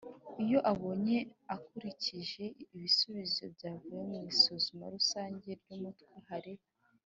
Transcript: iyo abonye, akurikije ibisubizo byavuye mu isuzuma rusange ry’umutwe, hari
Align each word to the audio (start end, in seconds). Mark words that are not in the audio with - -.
iyo 0.43 0.59
abonye, 0.71 1.17
akurikije 1.55 2.43
ibisubizo 2.75 3.43
byavuye 3.55 4.01
mu 4.11 4.19
isuzuma 4.31 4.85
rusange 4.95 5.49
ry’umutwe, 5.61 6.15
hari 6.29 6.53